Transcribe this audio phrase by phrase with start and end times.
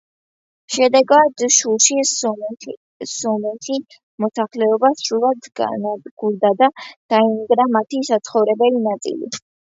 [0.75, 2.13] შედეგად შუშის
[3.15, 3.75] სომეხი
[4.25, 6.71] მოსახლეობა სრულად განადგურდა და
[7.15, 9.31] დაინგრა მათი საცხოვრებელი ნაწილი.